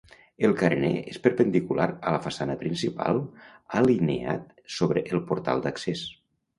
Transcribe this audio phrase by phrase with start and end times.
[0.47, 3.23] El carener és perpendicular a la façana principal,
[3.85, 6.09] alineat sobre el portal d'accés.